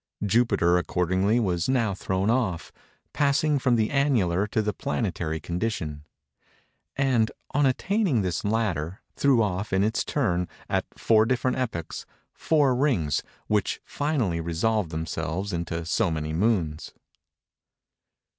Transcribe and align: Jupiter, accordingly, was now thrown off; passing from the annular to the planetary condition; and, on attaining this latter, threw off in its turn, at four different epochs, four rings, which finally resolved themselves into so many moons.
Jupiter, 0.25 0.79
accordingly, 0.79 1.39
was 1.39 1.69
now 1.69 1.93
thrown 1.93 2.31
off; 2.31 2.71
passing 3.13 3.59
from 3.59 3.75
the 3.75 3.91
annular 3.91 4.47
to 4.47 4.63
the 4.63 4.73
planetary 4.73 5.39
condition; 5.39 6.05
and, 6.95 7.31
on 7.51 7.67
attaining 7.67 8.23
this 8.23 8.43
latter, 8.43 9.03
threw 9.15 9.43
off 9.43 9.71
in 9.71 9.83
its 9.83 10.03
turn, 10.03 10.47
at 10.67 10.87
four 10.97 11.27
different 11.27 11.57
epochs, 11.57 12.07
four 12.33 12.73
rings, 12.73 13.21
which 13.45 13.79
finally 13.85 14.41
resolved 14.41 14.89
themselves 14.89 15.53
into 15.53 15.85
so 15.85 16.09
many 16.09 16.33
moons. 16.33 16.95